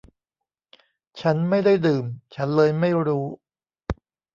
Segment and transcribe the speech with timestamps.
[1.21, 2.03] ฉันไม่ได้ดื่ม
[2.35, 3.25] ฉันเลยไม่รู้